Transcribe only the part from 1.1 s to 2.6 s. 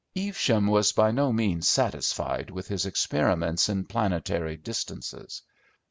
no means satisfied